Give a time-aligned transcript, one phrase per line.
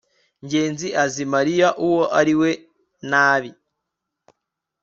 [0.45, 2.51] ngenzi azi mariya uwo ari we
[3.09, 3.51] nabi